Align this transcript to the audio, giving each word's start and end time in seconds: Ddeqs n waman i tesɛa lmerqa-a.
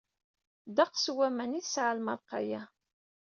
Ddeqs 0.69 1.05
n 1.11 1.13
waman 1.15 1.57
i 1.59 1.61
tesɛa 1.65 1.93
lmerqa-a. 1.97 2.61